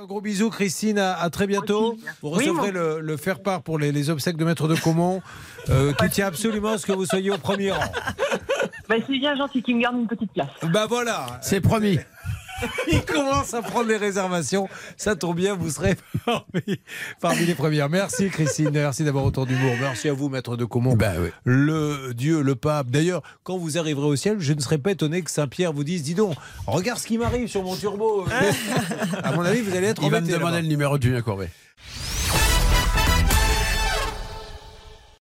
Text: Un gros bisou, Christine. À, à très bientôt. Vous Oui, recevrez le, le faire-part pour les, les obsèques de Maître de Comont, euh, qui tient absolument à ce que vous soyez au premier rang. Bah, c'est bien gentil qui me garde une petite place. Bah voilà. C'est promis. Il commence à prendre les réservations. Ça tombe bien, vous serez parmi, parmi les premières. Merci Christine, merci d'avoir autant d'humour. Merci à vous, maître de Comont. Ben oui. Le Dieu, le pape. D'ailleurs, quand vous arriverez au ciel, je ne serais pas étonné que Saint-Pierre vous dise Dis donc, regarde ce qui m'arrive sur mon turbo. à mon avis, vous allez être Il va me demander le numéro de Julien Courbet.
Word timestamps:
Un 0.00 0.06
gros 0.06 0.22
bisou, 0.22 0.48
Christine. 0.48 0.98
À, 0.98 1.12
à 1.20 1.28
très 1.28 1.46
bientôt. 1.46 1.94
Vous 2.22 2.30
Oui, 2.30 2.48
recevrez 2.48 2.70
le, 2.70 3.00
le 3.00 3.16
faire-part 3.18 3.60
pour 3.60 3.78
les, 3.78 3.92
les 3.92 4.08
obsèques 4.08 4.38
de 4.38 4.46
Maître 4.46 4.66
de 4.66 4.74
Comont, 4.74 5.20
euh, 5.68 5.92
qui 6.00 6.08
tient 6.08 6.26
absolument 6.26 6.70
à 6.70 6.78
ce 6.78 6.86
que 6.86 6.92
vous 6.92 7.04
soyez 7.04 7.30
au 7.30 7.36
premier 7.36 7.72
rang. 7.72 7.84
Bah, 8.88 8.94
c'est 9.06 9.18
bien 9.18 9.36
gentil 9.36 9.62
qui 9.62 9.74
me 9.74 9.82
garde 9.82 9.96
une 9.96 10.06
petite 10.06 10.32
place. 10.32 10.48
Bah 10.72 10.86
voilà. 10.88 11.38
C'est 11.42 11.60
promis. 11.60 11.98
Il 12.88 13.02
commence 13.04 13.54
à 13.54 13.62
prendre 13.62 13.88
les 13.88 13.96
réservations. 13.96 14.68
Ça 14.96 15.16
tombe 15.16 15.36
bien, 15.36 15.54
vous 15.54 15.70
serez 15.70 15.96
parmi, 16.24 16.80
parmi 17.20 17.44
les 17.46 17.54
premières. 17.54 17.88
Merci 17.88 18.28
Christine, 18.30 18.70
merci 18.72 19.04
d'avoir 19.04 19.24
autant 19.24 19.46
d'humour. 19.46 19.74
Merci 19.80 20.08
à 20.08 20.12
vous, 20.12 20.28
maître 20.28 20.56
de 20.56 20.64
Comont. 20.64 20.94
Ben 20.94 21.14
oui. 21.20 21.28
Le 21.44 22.12
Dieu, 22.14 22.42
le 22.42 22.54
pape. 22.54 22.90
D'ailleurs, 22.90 23.22
quand 23.42 23.56
vous 23.56 23.78
arriverez 23.78 24.06
au 24.06 24.16
ciel, 24.16 24.36
je 24.40 24.52
ne 24.52 24.60
serais 24.60 24.78
pas 24.78 24.92
étonné 24.92 25.22
que 25.22 25.30
Saint-Pierre 25.30 25.72
vous 25.72 25.84
dise 25.84 26.02
Dis 26.02 26.14
donc, 26.14 26.36
regarde 26.66 26.98
ce 26.98 27.06
qui 27.06 27.18
m'arrive 27.18 27.48
sur 27.48 27.62
mon 27.62 27.76
turbo. 27.76 28.24
à 29.22 29.32
mon 29.32 29.42
avis, 29.42 29.60
vous 29.60 29.74
allez 29.74 29.88
être 29.88 30.02
Il 30.02 30.10
va 30.10 30.20
me 30.20 30.30
demander 30.30 30.62
le 30.62 30.68
numéro 30.68 30.98
de 30.98 31.02
Julien 31.02 31.22
Courbet. 31.22 31.50